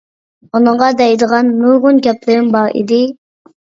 [0.57, 3.03] ئۇنىڭغا دەيدىغان نۇرغۇن گەپلىرىم بار ئىدى.